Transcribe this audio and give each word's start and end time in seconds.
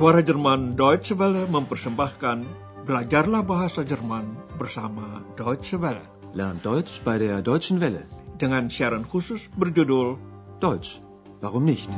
Suara 0.00 0.24
Jerman 0.24 0.80
Deutsche 0.80 1.12
Welle 1.12 1.44
mempersembahkan 1.44 2.48
Belajarlah 2.88 3.44
Bahasa 3.44 3.84
Jerman 3.84 4.32
bersama 4.56 5.20
Deutsche 5.36 5.76
Welle. 5.76 6.00
Lernt 6.32 6.64
Deutsch 6.64 7.04
bei 7.04 7.20
der 7.20 7.44
Deutschen 7.44 7.84
Welle. 7.84 8.08
Dengan 8.40 8.72
siaran 8.72 9.04
khusus 9.04 9.52
berjudul 9.60 10.16
Deutsch, 10.56 11.04
warum 11.44 11.68
nicht? 11.68 11.92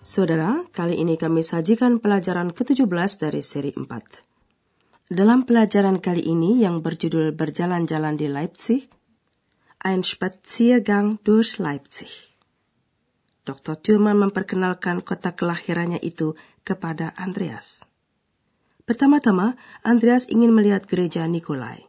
Saudara, 0.00 0.64
kali 0.72 1.04
ini 1.04 1.20
kami 1.20 1.44
sajikan 1.44 2.00
pelajaran 2.00 2.56
ke-17 2.56 2.88
dari 3.20 3.44
seri 3.44 3.76
4. 3.76 5.12
Dalam 5.12 5.44
pelajaran 5.44 6.00
kali 6.00 6.24
ini 6.24 6.64
yang 6.64 6.80
berjudul 6.80 7.36
Berjalan-jalan 7.36 8.16
di 8.16 8.24
Leipzig, 8.32 8.88
Ein 9.80 10.04
Spaziergang 10.04 11.24
durch 11.24 11.56
Leipzig. 11.56 12.36
Dr. 13.48 13.80
Thurman 13.80 14.20
memperkenalkan 14.20 15.00
kota 15.00 15.32
kelahirannya 15.32 15.96
itu 16.04 16.36
kepada 16.68 17.16
Andreas. 17.16 17.88
Pertama-tama, 18.84 19.56
Andreas 19.80 20.28
ingin 20.28 20.52
melihat 20.52 20.84
gereja 20.84 21.24
Nikolai. 21.24 21.88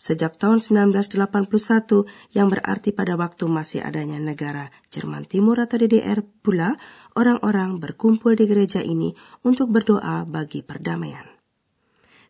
Sejak 0.00 0.40
tahun 0.40 0.64
1981 0.64 2.08
yang 2.32 2.48
berarti 2.48 2.96
pada 2.96 3.20
waktu 3.20 3.44
masih 3.44 3.84
adanya 3.84 4.16
negara 4.16 4.72
Jerman 4.88 5.28
Timur 5.28 5.60
atau 5.60 5.76
DDR 5.84 6.24
pula 6.24 6.80
orang-orang 7.12 7.76
berkumpul 7.76 8.40
di 8.40 8.48
gereja 8.48 8.80
ini 8.80 9.12
untuk 9.44 9.68
berdoa 9.68 10.24
bagi 10.24 10.64
perdamaian. 10.64 11.28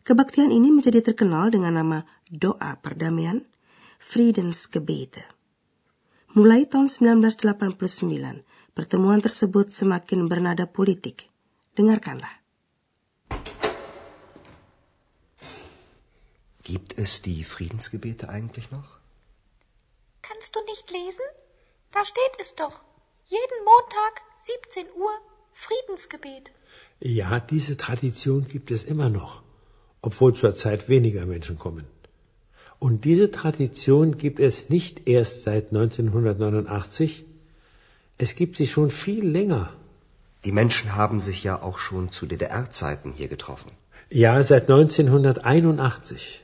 Kebaktian 0.03 0.51
ini 0.51 0.75
menjadi 0.75 0.99
terkenal 0.99 1.55
dengan 1.55 1.79
nama 1.79 1.99
doa 2.27 2.75
perdamaian, 2.83 3.47
Friedensgebete. 3.99 5.21
Mulai 6.33 6.65
tahun 6.71 6.87
1989, 6.87 8.47
pertemuan 8.73 9.19
tersebut 9.19 9.75
semakin 9.75 10.25
bernada 10.31 10.65
politik. 10.65 11.27
Dengarkanlah. 11.77 12.39
Gibt 16.63 16.97
es 16.97 17.21
die 17.21 17.43
Friedensgebete 17.43 18.29
eigentlich 18.29 18.71
noch? 18.71 18.99
Kannst 20.21 20.55
du 20.55 20.59
nicht 20.71 20.89
lesen? 20.91 21.27
Da 21.91 22.05
steht 22.05 22.35
es 22.39 22.55
doch. 22.55 22.81
Jeden 23.25 23.59
Montag 23.65 24.13
17 24.37 24.85
Uhr 24.95 25.15
Friedensgebet. 25.53 26.51
Ja, 26.99 27.39
diese 27.39 27.75
Tradition 27.75 28.47
gibt 28.47 28.71
es 28.71 28.83
immer 28.83 29.09
noch, 29.09 29.41
obwohl 30.01 30.33
zurzeit 30.35 30.89
weniger 30.89 31.25
Menschen 31.25 31.57
kommen. 31.57 31.85
Und 32.79 33.03
diese 33.03 33.29
Tradition 33.31 34.17
gibt 34.17 34.39
es 34.39 34.69
nicht 34.69 35.07
erst 35.07 35.43
seit 35.43 35.65
1989, 35.67 37.25
es 38.17 38.35
gibt 38.35 38.55
sie 38.57 38.67
schon 38.67 38.89
viel 38.89 39.25
länger. 39.27 39.73
Die 40.45 40.53
Menschen 40.53 40.95
haben 40.95 41.19
sich 41.19 41.43
ja 41.43 41.61
auch 41.61 41.79
schon 41.79 42.09
zu 42.09 42.25
DDR-Zeiten 42.25 43.11
hier 43.11 43.27
getroffen. 43.27 43.71
Ja, 44.09 44.41
seit 44.43 44.63
1981. 44.69 46.41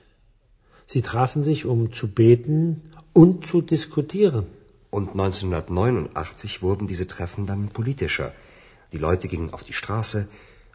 Sie 0.86 1.02
trafen 1.02 1.44
sich, 1.44 1.66
um 1.66 1.94
zu 1.94 2.08
beten 2.08 2.82
und 3.14 3.48
zu 3.48 3.62
diskutieren. 3.62 4.46
Und 4.90 5.10
1989 5.12 6.62
wurden 6.62 6.88
diese 6.88 7.08
Treffen 7.08 7.46
dann 7.46 7.70
politischer. 7.70 8.34
Die 8.92 8.98
Leute 8.98 9.28
gingen 9.28 9.52
auf 9.54 9.64
die 9.64 9.74
Straße, 9.74 10.28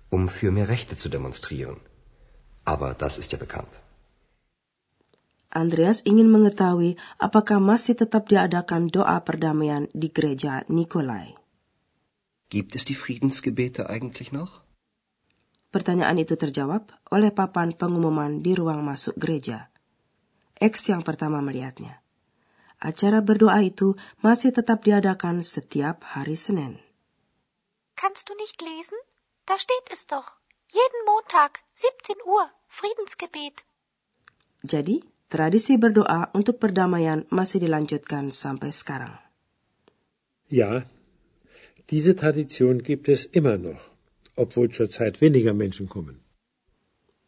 um 0.08 0.28
für 0.28 0.50
mehr 0.50 0.68
Rechte 0.68 0.96
zu 0.96 1.08
demonstrieren. 1.08 1.76
Aber 2.64 2.94
das 2.94 3.18
ist 3.18 3.32
ja 3.32 3.38
bekannt. 3.38 3.80
Andreas 5.50 6.06
ingin 6.06 6.30
mengetahui 6.30 6.94
apakah 7.18 7.58
masih 7.58 7.98
tetap 7.98 8.30
diadakan 8.30 8.86
doa 8.86 9.18
perdamaian 9.26 9.90
di 9.90 10.06
gereja 10.14 10.62
Nikolai. 10.70 11.34
Gibt 12.46 12.78
es 12.78 12.86
die 12.86 12.94
Friedensgebete 12.94 13.90
eigentlich 13.90 14.30
noch? 14.30 14.62
Pertanyaan 15.74 16.18
itu 16.22 16.34
terjawab 16.34 16.90
oleh 17.10 17.34
papan 17.34 17.74
pengumuman 17.74 18.42
di 18.42 18.54
ruang 18.54 18.82
masuk 18.82 19.14
gereja. 19.18 19.70
X 20.58 20.90
yang 20.90 21.02
pertama 21.02 21.38
melihatnya. 21.42 22.02
Acara 22.78 23.22
berdoa 23.22 23.58
itu 23.62 23.98
masih 24.22 24.50
tetap 24.54 24.82
diadakan 24.86 25.42
setiap 25.42 26.02
hari 26.14 26.34
Senin. 26.38 26.78
Kannst 27.98 28.30
du 28.30 28.34
nicht 28.38 28.58
lesen? 28.62 28.98
Da 29.46 29.58
steht 29.58 29.90
es 29.90 30.06
doch. 30.06 30.38
Jeden 30.70 31.02
Montag 31.06 31.66
17 31.74 32.22
Uhr 32.22 32.50
Friedensgebet. 32.70 33.66
Jadi, 34.62 35.02
tradisi 35.30 35.78
berdoa 35.78 36.34
untuk 36.34 36.58
perdamaian 36.58 37.22
masih 37.30 37.62
dilanjutkan 37.62 38.34
sampai 38.34 38.74
sekarang. 38.74 39.14
Ja, 40.50 40.82
diese 41.86 42.18
Tradition 42.18 42.82
gibt 42.82 43.06
es 43.06 43.30
immer 43.30 43.54
noch, 43.54 43.94
obwohl 44.34 44.74
zurzeit 44.74 45.22
weniger 45.22 45.54
Menschen 45.54 45.86
kommen. 45.86 46.18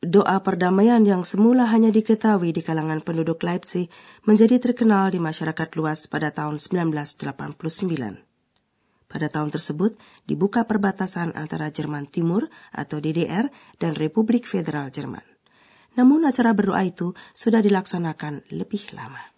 Doa 0.02 0.42
perdamaian 0.42 1.06
yang 1.06 1.22
semula 1.22 1.70
hanya 1.70 1.94
diketahui 1.94 2.50
di 2.50 2.66
kalangan 2.66 3.06
penduduk 3.06 3.38
Leipzig 3.46 3.86
menjadi 4.26 4.58
terkenal 4.58 5.14
di 5.14 5.22
masyarakat 5.22 5.78
luas 5.78 6.10
pada 6.10 6.34
tahun 6.34 6.58
1989. 6.58 7.22
Pada 9.06 9.28
tahun 9.30 9.54
tersebut 9.54 9.94
dibuka 10.26 10.66
perbatasan 10.66 11.38
antara 11.38 11.70
Jerman 11.70 12.10
Timur 12.10 12.50
atau 12.74 12.98
DDR 12.98 13.46
dan 13.78 13.94
Republik 13.94 14.42
Federal 14.42 14.90
Jerman. 14.90 15.31
Namun 15.98 16.24
acara 16.24 16.56
berdoa 16.56 16.82
itu 16.88 17.12
sudah 17.36 17.60
dilaksanakan 17.60 18.48
lebih 18.48 18.92
lama. 18.96 19.32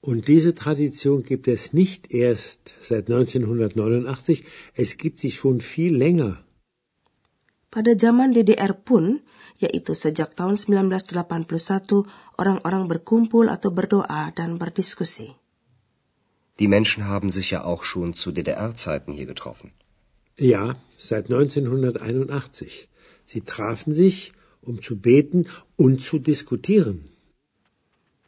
Und 0.00 0.28
diese 0.28 0.54
Tradition 0.54 1.22
gibt 1.22 1.46
es 1.48 1.72
nicht 1.72 2.08
erst 2.12 2.74
seit 2.80 3.10
1989, 3.10 4.44
es 4.74 4.96
gibt 4.96 5.20
sie 5.20 5.30
schon 5.30 5.60
viel 5.60 5.92
länger. 5.96 6.40
Pada 7.70 7.94
zaman 7.94 8.32
DDR 8.32 8.74
pun, 8.74 9.22
yaitu 9.62 9.94
sejak 9.94 10.34
tahun 10.34 10.58
1981, 10.58 12.08
orang-orang 12.40 12.90
berkumpul 12.90 13.46
atau 13.46 13.70
berdoa 13.70 14.34
dan 14.34 14.58
berdiskusi. 14.58 15.38
Die 16.58 16.66
Menschen 16.66 17.06
haben 17.06 17.30
sich 17.30 17.52
ja 17.54 17.64
auch 17.64 17.84
schon 17.84 18.12
zu 18.12 18.32
DDR-Zeiten 18.32 19.12
hier 19.12 19.26
getroffen. 19.26 19.70
Ja, 20.36 20.76
seit 20.96 21.30
1981. 21.30 22.88
Sie 23.24 23.42
trafen 23.42 23.92
sich, 23.94 24.32
um 24.64 24.80
zu 24.80 24.96
beten 24.96 25.48
und 25.76 26.00
zu 26.00 26.20
diskutieren. 26.20 27.08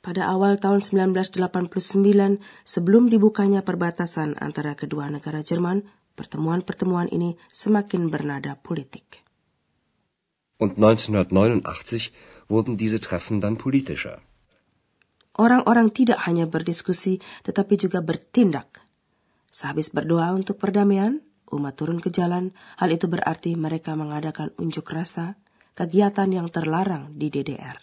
Pada 0.02 0.26
awal 0.34 0.58
tahun 0.58 0.82
1989, 0.82 2.42
sebelum 2.66 3.06
dibukanya 3.06 3.62
perbatasan 3.62 4.34
antara 4.42 4.74
kedua 4.74 5.06
negara 5.06 5.46
Jerman, 5.46 5.86
pertemuan-pertemuan 6.18 7.06
ini 7.14 7.38
semakin 7.54 8.10
bernada 8.10 8.58
politik. 8.58 9.22
Und 10.58 10.74
1989 10.78 12.10
wurden 12.50 12.74
diese 12.74 12.98
Treffen 12.98 13.38
dann 13.38 13.58
politischer. 13.58 14.22
Orang-orang 15.32 15.94
tidak 15.94 16.28
hanya 16.28 16.44
berdiskusi, 16.44 17.22
tetapi 17.46 17.80
juga 17.80 18.04
bertindak. 18.04 18.84
Sehabis 19.48 19.94
berdoa 19.94 20.34
untuk 20.36 20.60
perdamaian, 20.60 21.24
umat 21.48 21.78
turun 21.78 22.02
ke 22.02 22.12
jalan. 22.12 22.52
Hal 22.76 22.92
itu 22.92 23.08
berarti 23.08 23.56
mereka 23.56 23.96
mengadakan 23.96 24.52
unjuk 24.60 24.92
rasa, 24.92 25.40
kegiatan 25.72 26.28
yang 26.28 26.48
terlarang 26.52 27.16
di 27.16 27.32
DDR. 27.32 27.80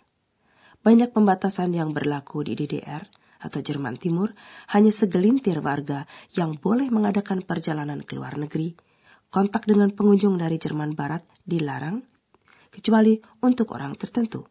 Banyak 0.79 1.11
pembatasan 1.11 1.75
yang 1.75 1.91
berlaku 1.91 2.47
di 2.47 2.55
DDR 2.55 3.03
atau 3.39 3.63
Jerman 3.63 3.95
Timur, 3.95 4.35
hanya 4.75 4.91
segelintir 4.91 5.63
warga 5.63 6.03
yang 6.35 6.59
boleh 6.59 6.91
mengadakan 6.91 7.39
perjalanan 7.39 8.03
ke 8.03 8.19
luar 8.19 8.35
negeri. 8.35 8.75
Kontak 9.29 9.69
dengan 9.69 9.93
pengunjung 9.93 10.35
dari 10.35 10.57
Jerman 10.59 10.97
Barat 10.97 11.23
dilarang, 11.45 12.03
kecuali 12.73 13.15
untuk 13.45 13.71
orang 13.77 13.95
tertentu. 13.95 14.43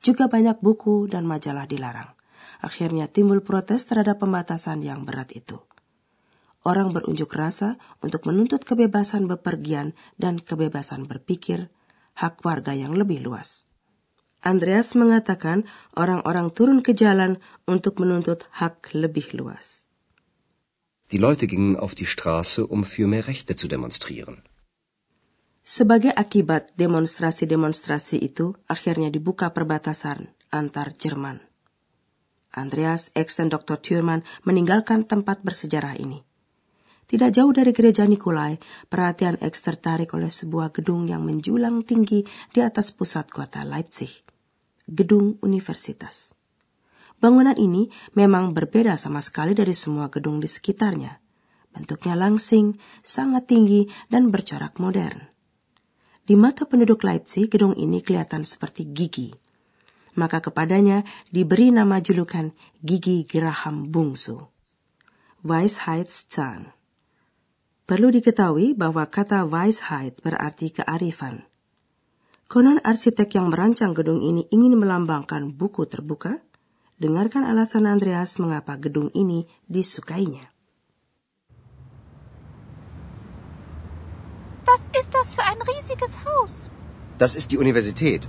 Juga 0.00 0.26
banyak 0.26 0.58
buku 0.60 1.06
dan 1.06 1.24
majalah 1.24 1.64
dilarang. 1.64 2.12
Akhirnya 2.60 3.08
timbul 3.08 3.40
protes 3.40 3.88
terhadap 3.88 4.20
pembatasan 4.20 4.84
yang 4.84 5.08
berat 5.08 5.32
itu. 5.32 5.62
Orang 6.60 6.92
berunjuk 6.92 7.32
rasa 7.32 7.80
untuk 8.04 8.28
menuntut 8.28 8.68
kebebasan 8.68 9.24
bepergian 9.24 9.96
dan 10.20 10.36
kebebasan 10.36 11.08
berpikir, 11.08 11.72
hak 12.16 12.42
warga 12.46 12.74
yang 12.74 12.96
lebih 12.96 13.20
luas. 13.22 13.70
Andreas 14.40 14.96
mengatakan 14.96 15.68
orang-orang 15.92 16.48
turun 16.56 16.80
ke 16.80 16.96
jalan 16.96 17.36
untuk 17.68 18.00
menuntut 18.00 18.48
hak 18.56 18.96
lebih 18.96 19.36
luas. 19.36 19.84
Die 21.10 21.18
Leute 21.18 21.50
gingen 21.50 21.76
auf 21.76 21.98
die 21.98 22.06
Straße, 22.06 22.64
um 22.64 22.86
für 22.86 23.10
mehr 23.10 23.26
Rechte 23.26 23.58
zu 23.58 23.66
demonstrieren. 23.66 24.46
Sebagai 25.60 26.10
akibat 26.14 26.72
demonstrasi-demonstrasi 26.80 28.16
itu, 28.16 28.56
akhirnya 28.64 29.12
dibuka 29.12 29.52
perbatasan 29.52 30.32
antar 30.48 30.96
Jerman. 30.96 31.44
Andreas, 32.50 33.14
dan 33.14 33.46
Dr. 33.46 33.78
Thurman 33.78 34.26
meninggalkan 34.42 35.06
tempat 35.06 35.46
bersejarah 35.46 35.94
ini. 35.94 36.26
Tidak 37.10 37.34
jauh 37.34 37.50
dari 37.50 37.74
gereja 37.74 38.06
Nikolai, 38.06 38.54
perhatian 38.86 39.34
X 39.42 39.66
tertarik 39.66 40.14
oleh 40.14 40.30
sebuah 40.30 40.70
gedung 40.70 41.10
yang 41.10 41.26
menjulang 41.26 41.82
tinggi 41.82 42.22
di 42.54 42.62
atas 42.62 42.94
pusat 42.94 43.26
kota 43.26 43.66
Leipzig. 43.66 44.22
Gedung 44.86 45.34
universitas. 45.42 46.30
Bangunan 47.18 47.58
ini 47.58 47.90
memang 48.14 48.54
berbeda 48.54 48.94
sama 48.94 49.18
sekali 49.26 49.58
dari 49.58 49.74
semua 49.74 50.06
gedung 50.06 50.38
di 50.38 50.46
sekitarnya. 50.46 51.18
Bentuknya 51.74 52.14
langsing, 52.14 52.78
sangat 53.02 53.50
tinggi, 53.50 53.90
dan 54.06 54.30
bercorak 54.30 54.78
modern. 54.78 55.18
Di 56.22 56.38
mata 56.38 56.62
penduduk 56.62 57.02
Leipzig, 57.02 57.50
gedung 57.50 57.74
ini 57.74 58.06
kelihatan 58.06 58.46
seperti 58.46 58.86
gigi. 58.86 59.34
Maka 60.14 60.38
kepadanya 60.38 61.02
diberi 61.26 61.74
nama 61.74 61.98
julukan 61.98 62.54
Gigi 62.78 63.26
Geraham 63.26 63.90
Bungsu. 63.90 64.46
Weisheitszahn. 65.42 66.79
Perlu 67.90 68.14
diketahui 68.14 68.78
bahwa 68.78 69.02
kata 69.10 69.42
Weisheit 69.50 70.22
berarti 70.22 70.70
kearifan. 70.70 71.42
Konon 72.46 72.78
arsitek 72.86 73.34
yang 73.34 73.50
merancang 73.50 73.98
gedung 73.98 74.22
ini 74.22 74.46
ingin 74.54 74.78
melambangkan 74.78 75.50
buku 75.50 75.90
terbuka, 75.90 76.38
Dengarkan 77.00 77.48
alasan 77.48 77.88
Andreas 77.88 78.36
mengapa 78.36 78.76
gedung 78.76 79.08
ini 79.16 79.48
disukainya. 79.64 80.52
Was 84.68 84.84
ist 84.92 85.16
das 85.16 85.32
für 85.32 85.40
ein 85.40 85.56
riesiges 85.64 86.20
Haus? 86.28 86.68
Das 87.16 87.32
ist 87.32 87.56
die 87.56 87.56
Universität. 87.56 88.28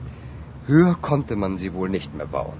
Höher 0.71 0.95
konnte 0.95 1.35
man 1.35 1.59
sie 1.59 1.75
wohl 1.75 1.91
nicht 1.91 2.15
mehr 2.15 2.31
bauen. 2.31 2.55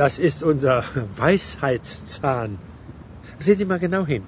Das 0.00 0.16
ist 0.16 0.40
unser 0.40 0.80
Weisheitszahn. 1.20 2.56
Sehen 3.36 3.58
Sie 3.60 3.68
mal 3.68 3.78
genau 3.78 4.08
hin. 4.08 4.24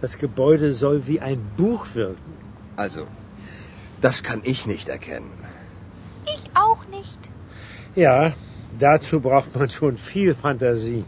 Das 0.00 0.18
Gebäude 0.18 0.72
soll 0.72 1.06
wie 1.06 1.20
ein 1.20 1.40
Buch 1.56 1.86
wirken. 1.94 2.32
Also, 2.76 3.06
das 4.00 4.22
kann 4.22 4.42
ich 4.44 4.66
nicht 4.66 4.88
erkennen. 4.88 5.32
Ich 6.34 6.44
auch 6.54 6.82
nicht. 6.86 7.18
Ja, 7.94 8.34
Dazu 8.78 9.20
braucht 9.20 9.54
man 9.56 9.70
schon 9.70 9.96
viel 9.96 10.34
Fantasie. 10.34 11.04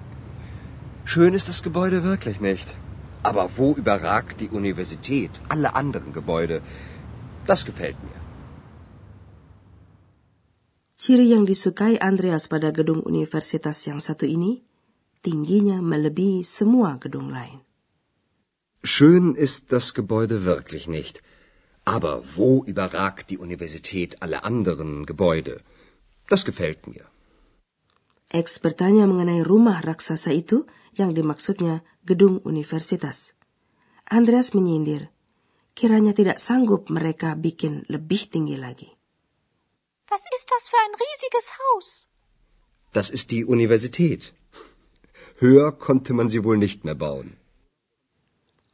Schön 1.04 1.34
ist 1.34 1.48
das 1.48 1.62
Gebäude 1.62 2.02
wirklich 2.02 2.40
nicht. 2.40 2.74
Aber 3.22 3.50
wo 3.56 3.74
überragt 3.74 4.40
die 4.40 4.48
Universität 4.48 5.30
alle 5.48 5.74
anderen 5.74 6.12
Gebäude? 6.12 6.62
Das 7.46 7.64
gefällt 7.64 7.96
mir. 8.02 8.18
Ciri 10.96 11.32
yang 11.32 11.44
disukai 11.46 12.00
Andreas 12.00 12.48
pada 12.48 12.72
gedung 12.72 13.00
universitas 13.00 13.86
yang 13.88 14.00
satu 14.00 14.28
ini, 14.28 14.60
tingginya 15.24 15.80
melebihi 15.80 16.44
semua 16.44 17.00
gedung 17.00 17.32
lain. 17.32 17.64
Schön 18.82 19.34
ist 19.34 19.72
das 19.72 19.92
Gebäude 19.92 20.44
wirklich 20.44 20.88
nicht. 20.88 21.22
Aber 21.84 22.22
wo 22.36 22.64
überragt 22.64 23.28
die 23.30 23.38
Universität 23.38 24.22
alle 24.22 24.44
anderen 24.44 25.04
Gebäude? 25.04 25.60
Das 26.28 26.44
gefällt 26.44 26.86
mir. 26.86 27.04
X 28.32 28.58
bertanya 28.60 29.04
mengenai 29.10 29.42
rumah 29.42 29.82
raksasa 29.82 30.30
itu 30.30 30.64
yang 30.94 31.12
dimaksudnya 31.18 31.82
gedung 32.06 32.38
universitas. 32.40 33.34
Andreas 34.06 34.54
menyindir, 34.54 35.10
kiranya 35.74 36.14
tidak 36.14 36.38
sanggup 36.38 36.88
mereka 36.88 37.34
bikin 37.34 37.84
lebih 37.90 38.30
tinggi 38.30 38.56
lagi. 38.56 38.90
Was 40.08 40.24
ist 40.30 40.46
das 40.48 40.70
für 40.70 40.78
ein 40.78 40.94
riesiges 40.94 41.46
Haus? 41.58 41.86
Das 42.92 43.10
ist 43.10 43.30
die 43.30 43.44
Universität. 43.44 44.32
Höher 45.36 45.72
konnte 45.72 46.12
man 46.14 46.28
sie 46.28 46.44
wohl 46.44 46.56
nicht 46.56 46.84
mehr 46.84 46.94
bauen. 46.96 47.39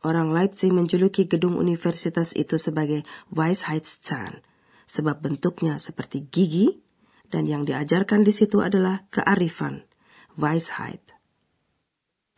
Orang 0.06 0.30
Leipzig 0.30 0.70
menjuluki 0.70 1.26
gedung 1.26 1.58
universitas 1.58 2.30
itu 2.38 2.62
sebagai 2.62 3.02
Weisheitszahn, 3.34 4.38
sebab 4.86 5.18
bentuknya 5.18 5.82
seperti 5.82 6.30
gigi 6.30 6.78
dan 7.26 7.42
yang 7.42 7.66
diajarkan 7.66 8.22
di 8.22 8.30
situ 8.30 8.62
adalah 8.62 9.02
kearifan, 9.10 9.82
Weisheit. 10.38 11.02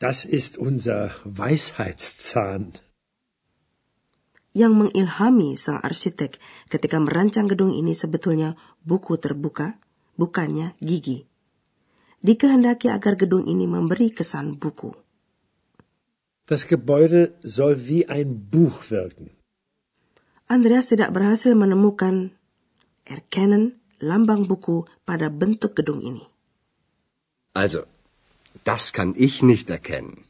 Das 0.01 0.25
ist 0.25 0.57
unser 0.57 1.13
Weisheitszahn. 1.29 2.81
Yang 4.57 4.73
mengilhami 4.73 5.61
sang 5.61 5.77
arsitek 5.85 6.41
ketika 6.73 6.97
merancang 7.05 7.53
gedung 7.53 7.77
ini 7.77 7.93
sebetulnya 7.93 8.57
buku 8.81 9.21
terbuka, 9.21 9.77
bukannya 10.17 10.73
gigi. 10.81 11.29
Dikehendaki 12.25 12.89
agar 12.89 13.21
gedung 13.21 13.45
ini 13.45 13.69
memberi 13.69 14.09
kesan 14.09 14.57
buku. 14.57 14.97
Das 16.49 16.65
Gebäude 16.65 17.37
soll 17.45 17.77
wie 17.89 18.09
ein 18.09 18.49
Buch 18.49 18.89
wirken. 18.89 19.37
Andreas 20.49 20.89
tidak 20.89 21.13
berhasil 21.13 21.53
menemukan 21.53 22.33
erkennen 23.05 23.85
lambang 24.01 24.49
buku 24.49 24.89
pada 25.05 25.29
bentuk 25.29 25.77
gedung 25.77 26.01
ini. 26.01 26.25
Also, 27.53 27.85
das 28.65 28.97
kann 28.97 29.13
ich 29.13 29.45
nicht 29.45 29.69
erkennen. 29.69 30.25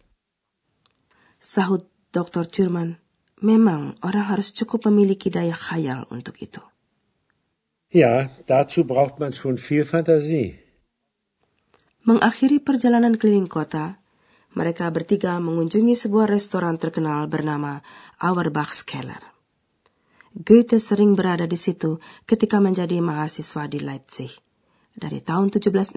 Sahut 1.39 1.87
Dr. 2.11 2.51
Thurman, 2.51 2.99
memang 3.39 3.95
orang 4.03 4.27
harus 4.27 4.51
cukup 4.51 4.91
memiliki 4.91 5.31
daya 5.31 5.55
khayal 5.55 6.11
untuk 6.11 6.43
itu. 6.43 6.59
Ja, 7.95 8.27
dazu 8.51 8.83
braucht 8.83 9.23
man 9.23 9.39
schon 9.39 9.55
viel 9.55 9.87
Fantasie. 9.87 10.59
Mengakhiri 12.03 12.59
perjalanan 12.59 13.15
keliling 13.23 13.47
kota, 13.47 13.98
mereka 14.59 14.91
bertiga 14.91 15.39
mengunjungi 15.39 15.95
sebuah 15.95 16.27
restoran 16.27 16.75
terkenal 16.83 17.31
bernama 17.31 17.79
Auerbach's 18.19 18.83
Keller. 18.83 19.23
Goethe 20.35 20.83
sering 20.83 21.15
berada 21.15 21.47
di 21.47 21.55
situ 21.55 22.03
ketika 22.27 22.59
menjadi 22.59 22.99
mahasiswa 22.99 23.71
di 23.71 23.79
Leipzig 23.79 24.35
dari 24.99 25.23
tahun 25.23 25.55
1765 25.55 25.95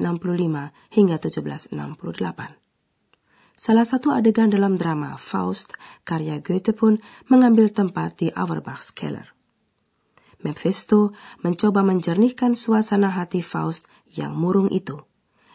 hingga 0.94 1.18
1768. 1.18 1.74
Salah 3.58 3.86
satu 3.86 4.14
adegan 4.14 4.54
dalam 4.54 4.78
drama 4.78 5.18
Faust 5.18 5.74
karya 6.06 6.38
Goethe 6.38 6.78
pun 6.78 7.02
mengambil 7.34 7.74
tempat 7.74 8.22
di 8.22 8.30
Auerbach's 8.30 8.94
Keller. 8.94 9.34
Mephisto 10.42 11.14
mencoba 11.42 11.82
menjernihkan 11.82 12.54
suasana 12.54 13.10
hati 13.14 13.42
Faust 13.42 13.90
yang 14.10 14.38
murung 14.38 14.70
itu 14.70 15.02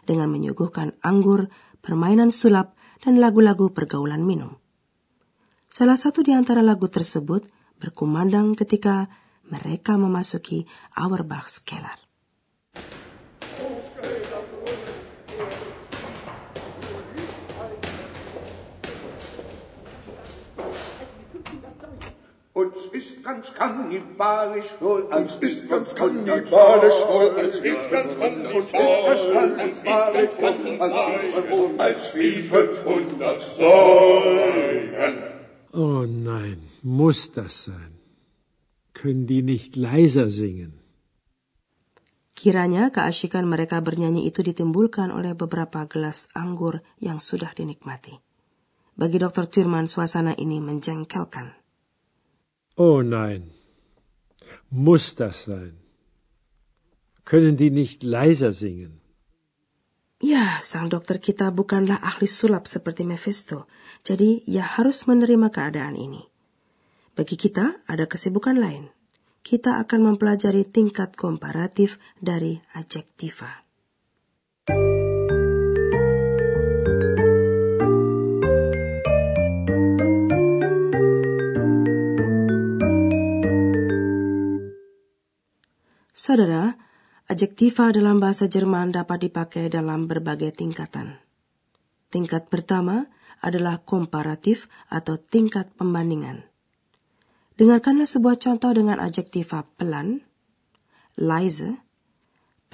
dengan 0.06 0.30
menyuguhkan 0.30 0.94
anggur, 1.02 1.50
permainan 1.82 2.30
sulap, 2.30 2.75
dan 3.02 3.18
lagu-lagu 3.18 3.74
pergaulan 3.74 4.22
minum. 4.22 4.56
Salah 5.66 5.98
satu 5.98 6.22
di 6.22 6.32
antara 6.32 6.62
lagu 6.62 6.86
tersebut 6.86 7.44
berkumandang 7.76 8.54
ketika 8.56 9.10
mereka 9.50 9.98
memasuki 9.98 10.64
Auerbach's 10.94 11.60
Keller. 11.60 12.05
Uns 22.96 23.12
ist 23.12 23.20
ganz 23.28 23.52
kannibalisch 23.52 24.72
wohl, 24.80 25.04
uns 25.12 25.36
ist 25.36 25.68
ganz 25.68 25.94
kannibalisch 25.94 27.00
wohl, 27.04 27.28
uns 27.44 27.56
ist 27.60 27.90
ganz 27.92 28.16
kannibalisch 30.40 31.36
wohl, 31.50 31.76
als 31.76 32.16
wie 32.16 32.40
500 32.40 33.42
Säulen. 33.42 35.14
Oh 35.76 36.08
nein. 36.08 36.56
Muss 36.80 37.36
das 37.36 37.68
sein? 37.68 38.00
Können 38.94 39.26
die 39.26 39.42
nicht 39.42 39.76
leiser 39.76 40.32
singen? 40.32 40.80
Kiranya 42.32 42.88
keasikan 42.88 43.44
mereka 43.44 43.84
bernyanyi 43.84 44.24
itu 44.24 44.40
ditimbulkan 44.40 45.12
oleh 45.12 45.36
beberapa 45.36 45.84
gelas 45.84 46.32
anggur 46.32 46.80
yang 46.96 47.20
sudah 47.20 47.52
dinikmati. 47.52 48.16
Bagi 48.96 49.20
Dr. 49.20 49.52
Thurman, 49.52 49.84
suasana 49.84 50.32
ini 50.32 50.64
menjengkelkan. 50.64 51.65
Oh 52.76 53.00
nein, 53.00 53.56
muss 54.68 55.16
das 55.16 55.48
sein? 55.48 55.80
Können 57.24 57.56
die 57.56 57.72
nicht 57.72 58.04
leiser 58.04 58.52
singen? 58.52 59.00
Ya, 60.20 60.60
sang 60.60 60.88
dokter 60.92 61.16
kita 61.16 61.52
bukanlah 61.52 62.00
ahli 62.00 62.28
sulap 62.28 62.68
seperti 62.68 63.04
Mephisto, 63.04 63.68
jadi 64.04 64.44
ia 64.44 64.64
harus 64.64 65.04
menerima 65.08 65.48
keadaan 65.52 65.96
ini. 65.96 66.24
Bagi 67.16 67.40
kita 67.40 67.80
ada 67.88 68.04
kesibukan 68.04 68.60
lain. 68.60 68.92
Kita 69.40 69.80
akan 69.80 70.12
mempelajari 70.12 70.68
tingkat 70.68 71.16
komparatif 71.16 71.96
dari 72.20 72.60
adjektiva. 72.76 73.65
Saudara, 86.26 86.74
adjektiva 87.30 87.94
dalam 87.94 88.18
bahasa 88.18 88.50
Jerman 88.50 88.90
dapat 88.90 89.30
dipakai 89.30 89.70
dalam 89.70 90.10
berbagai 90.10 90.58
tingkatan. 90.58 91.22
Tingkat 92.10 92.50
pertama 92.50 93.06
adalah 93.38 93.86
komparatif 93.86 94.66
atau 94.90 95.22
tingkat 95.22 95.70
pembandingan. 95.78 96.42
Dengarkanlah 97.54 98.10
sebuah 98.10 98.42
contoh 98.42 98.74
dengan 98.74 98.98
adjektiva 98.98 99.70
pelan, 99.78 100.26
leise, 101.14 101.78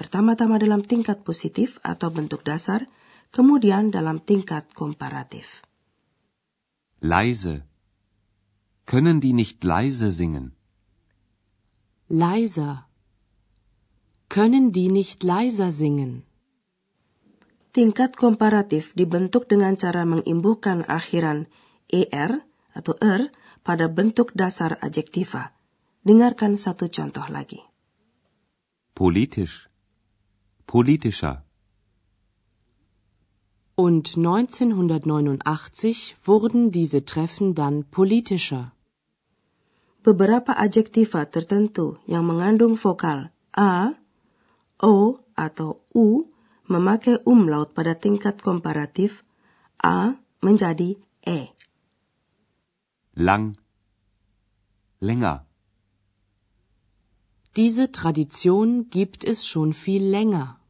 pertama-tama 0.01 0.57
dalam 0.57 0.81
tingkat 0.81 1.21
positif 1.21 1.77
atau 1.85 2.09
bentuk 2.09 2.41
dasar, 2.41 2.89
kemudian 3.29 3.93
dalam 3.93 4.17
tingkat 4.17 4.65
komparatif. 4.73 5.61
Leise. 7.05 7.69
Können 8.89 9.21
die 9.21 9.37
nicht 9.37 9.61
leise 9.61 10.09
singen? 10.09 10.57
Leiser. 12.09 12.89
Können 14.33 14.73
die 14.73 14.89
nicht 14.89 15.21
leiser 15.21 15.69
singen? 15.71 16.25
Tingkat 17.69 18.17
komparatif 18.17 18.97
dibentuk 18.97 19.45
dengan 19.45 19.77
cara 19.77 20.09
mengimbuhkan 20.09 20.81
akhiran 20.89 21.45
er 21.93 22.41
atau 22.73 22.97
er 22.97 23.29
pada 23.61 23.93
bentuk 23.93 24.33
dasar 24.33 24.81
adjektiva. 24.81 25.53
Dengarkan 26.01 26.57
satu 26.57 26.89
contoh 26.89 27.29
lagi. 27.29 27.61
Politisch. 28.97 29.69
Politischer. 30.65 31.45
Und 33.77 34.17
1989 34.17 35.45
wurden 36.25 36.73
diese 36.73 37.05
Treffen 37.05 37.53
dann 37.53 37.85
politischer. 37.85 38.73
Beberapa 40.01 40.57
adjektiva 40.57 41.29
tertentu 41.29 42.01
yang 42.09 42.25
mengandung 42.25 42.81
vokal 42.81 43.29
a, 43.53 43.93
o 44.83 45.15
atau 45.39 45.79
u 45.95 46.27
memakai 46.67 47.23
umlaut 47.23 47.71
pada 47.71 47.95
tingkat 47.95 48.43
komparatif 48.43 49.23
a 49.79 50.19
menjadi 50.43 50.99
e. 51.23 51.55
Lang. 53.15 53.55
Länger. 54.99 55.47
Diese 57.55 57.91
Tradition 57.91 58.89
gibt 58.89 59.23
es 59.23 59.45
schon 59.45 59.73
viel 59.73 60.03
länger. 60.09 60.62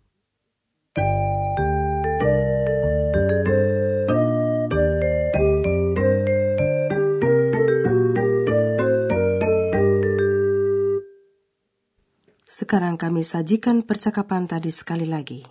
Sekarang 12.63 12.95
kami 12.95 13.27
sajikan 13.27 13.83
percakapan 13.83 14.47
tadi 14.47 14.71
sekali 14.71 15.03
lagi. 15.03 15.43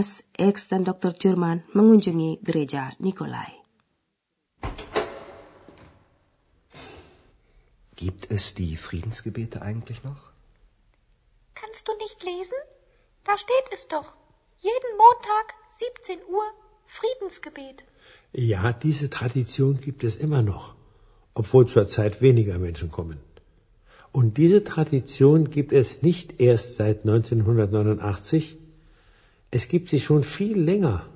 Andreas, 0.00 0.24
X, 0.38 0.68
dan 0.68 0.84
Dr. 0.84 1.12
Thurman 1.12 1.62
mengunjungi 1.74 2.38
gereja 2.42 2.90
Nikolai. 2.98 3.50
Gibt 7.96 8.30
es 8.30 8.54
die 8.54 8.76
Friedensgebete 8.76 9.60
eigentlich 9.60 10.02
noch? 10.02 10.22
Kannst 11.54 11.86
du 11.86 11.92
nicht 12.04 12.18
lesen? 12.24 12.58
Da 13.24 13.36
steht 13.36 13.66
es 13.74 13.88
doch. 13.88 14.14
Jeden 14.68 14.92
Montag, 15.02 15.46
17 15.70 16.18
Uhr, 16.34 16.46
Friedensgebet. 16.86 17.84
Ja, 18.32 18.72
diese 18.72 19.10
Tradition 19.10 19.80
gibt 19.80 20.02
es 20.04 20.16
immer 20.16 20.42
noch, 20.42 20.74
obwohl 21.34 21.66
zurzeit 21.68 22.22
weniger 22.22 22.58
Menschen 22.58 22.90
kommen. 22.90 23.20
Und 24.12 24.38
diese 24.38 24.64
Tradition 24.64 25.50
gibt 25.50 25.72
es 25.72 26.02
nicht 26.02 26.40
erst 26.40 26.76
seit 26.76 27.00
1989, 27.00 28.59
es 29.50 29.68
gibt 29.68 29.88
sie 29.90 30.00
schon 30.00 30.22
viel 30.22 30.58
länger. 30.60 31.06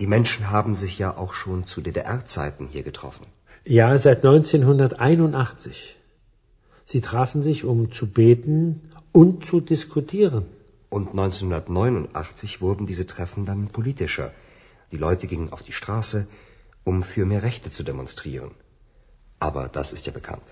Die 0.00 0.06
Menschen 0.06 0.50
haben 0.50 0.74
sich 0.74 0.98
ja 0.98 1.16
auch 1.16 1.32
schon 1.32 1.64
zu 1.64 1.80
DDR-Zeiten 1.80 2.66
hier 2.66 2.82
getroffen. 2.82 3.26
Ja, 3.64 3.96
seit 3.98 4.24
1981. 4.24 5.96
Sie 6.84 7.00
trafen 7.00 7.42
sich, 7.42 7.64
um 7.64 7.92
zu 7.92 8.06
beten 8.06 8.80
und 9.12 9.44
zu 9.44 9.60
diskutieren. 9.60 10.44
Und 10.88 11.10
1989 11.10 12.60
wurden 12.60 12.86
diese 12.86 13.06
Treffen 13.06 13.46
dann 13.46 13.68
politischer. 13.68 14.32
Die 14.90 14.98
Leute 14.98 15.26
gingen 15.26 15.52
auf 15.52 15.62
die 15.62 15.72
Straße, 15.72 16.26
um 16.84 17.02
für 17.02 17.24
mehr 17.24 17.42
Rechte 17.42 17.70
zu 17.70 17.82
demonstrieren. 17.82 18.50
Aber 19.38 19.68
das 19.68 19.92
ist 19.92 20.06
ja 20.06 20.12
bekannt. 20.12 20.48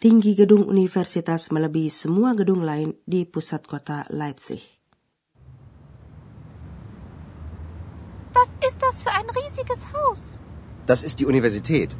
Tinggi 0.00 0.34
gedung 0.34 0.64
universitas 0.64 1.50
melebihi 1.50 1.90
semua 1.90 2.32
gedung 2.34 2.62
lain 2.62 2.94
di 3.06 3.24
pusat 3.26 3.68
kota 3.68 4.04
Leipzig. 4.08 4.79
Was 8.40 8.50
ist 8.68 8.82
das 8.82 9.02
für 9.02 9.10
ein 9.10 9.28
riesiges 9.40 9.84
Haus? 9.92 10.38
Das 10.86 11.02
ist 11.02 11.20
die 11.20 11.26
Universität. 11.26 11.90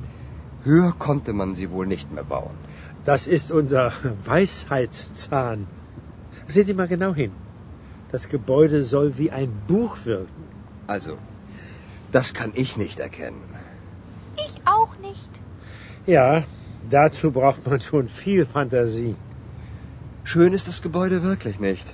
Höher 0.65 0.93
konnte 1.07 1.33
man 1.33 1.55
sie 1.55 1.71
wohl 1.71 1.87
nicht 1.87 2.13
mehr 2.13 2.25
bauen. 2.25 2.57
Das 3.05 3.27
ist 3.27 3.51
unser 3.51 3.93
Weisheitszahn. 4.25 5.67
Sehen 6.47 6.67
Sie 6.67 6.75
mal 6.75 6.89
genau 6.89 7.15
hin. 7.15 7.33
Das 8.13 8.29
Gebäude 8.29 8.83
soll 8.85 9.19
wie 9.19 9.31
ein 9.31 9.53
Buch 9.69 9.97
wirken. 10.05 10.45
Also, 10.87 11.19
das 12.11 12.33
kann 12.35 12.53
ich 12.55 12.77
nicht 12.77 13.01
erkennen. 13.01 13.45
Ich 14.47 14.55
auch 14.65 14.97
nicht. 14.99 15.31
Ja, 16.07 16.45
dazu 16.91 17.31
braucht 17.31 17.67
man 17.67 17.81
schon 17.81 18.09
viel 18.09 18.47
Fantasie. 18.47 19.15
Schön 20.25 20.53
ist 20.53 20.69
das 20.69 20.83
Gebäude 20.83 21.23
wirklich 21.23 21.61
nicht. 21.61 21.87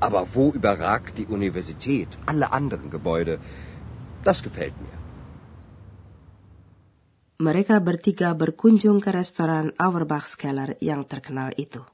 Aber 0.00 0.26
wo 0.34 0.50
überragt 0.50 1.18
die 1.18 1.26
Universität 1.26 2.08
alle 2.26 2.52
anderen 2.52 2.90
Gebäude? 2.90 3.38
Das 4.24 4.42
gefällt 4.42 4.74
mir. 4.80 4.96
Mereka 7.38 7.78
bertiga 7.78 8.34
berkunjung 8.34 8.98
ke 8.98 9.14
restoran 9.14 9.70
Auerbach's 9.78 10.34
Keller 10.34 10.74
yang 10.82 11.06
terkenal 11.06 11.54
itu. 11.54 11.86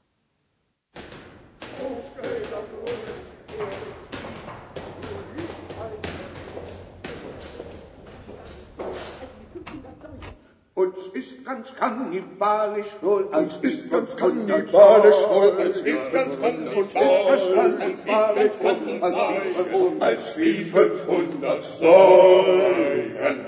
Ist 11.65 11.81
ganz 11.81 11.97
kannibalisch 11.97 12.93
uns 13.01 13.57
ist 13.57 13.89
ganz 13.89 14.15
kannibalisch 14.15 15.21
uns 15.33 15.77
ist 15.77 18.05
ganz 18.05 18.53
kannibalisch 18.61 19.57
als 19.99 20.37
wie 20.37 20.63
500 20.63 21.65
Säulen. 21.65 23.45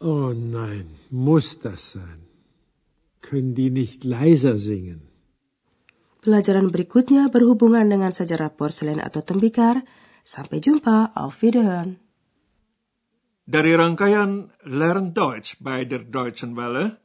Oh 0.00 0.32
nein, 0.34 0.86
muss 1.10 1.60
das 1.60 1.92
sein? 1.92 2.26
Können 3.20 3.54
die 3.54 3.70
nicht 3.70 4.02
leiser 4.04 4.58
singen? 4.58 5.10
Pelajaran 6.20 6.68
berikutnya 6.68 7.32
berhubungan 7.32 7.88
dengan 7.88 8.12
sejarah 8.12 8.52
porselen 8.52 9.00
atau 9.00 9.24
tembikar. 9.24 9.80
Sampai 10.20 10.60
jumpa, 10.60 11.16
auf 11.16 11.40
Wiederhören. 11.40 11.96
Dari 13.48 13.72
rangkaian 13.74 14.52
Learn 14.68 15.16
Deutsch 15.16 15.56
bei 15.64 15.88
der 15.88 16.04
Deutschen 16.04 16.60
Welle, 16.60 17.00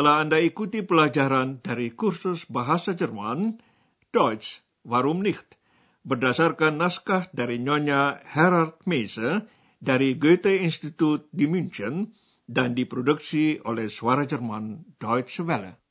telah 0.00 0.24
Anda 0.24 0.40
ikuti 0.40 0.80
pelajaran 0.80 1.60
dari 1.60 1.92
kursus 1.92 2.48
bahasa 2.48 2.96
Jerman, 2.96 3.60
Deutsch, 4.08 4.64
warum 4.80 5.20
nicht, 5.20 5.60
berdasarkan 6.08 6.80
naskah 6.80 7.28
dari 7.36 7.60
Nyonya 7.60 8.24
Herard 8.24 8.80
Meise 8.88 9.44
dari 9.76 10.16
Goethe 10.16 10.56
Institut 10.56 11.28
di 11.36 11.44
München 11.44 12.16
dan 12.48 12.72
diproduksi 12.72 13.60
oleh 13.60 13.92
Suara 13.92 14.24
Jerman 14.24 14.96
Deutsche 14.96 15.44
Welle. 15.44 15.89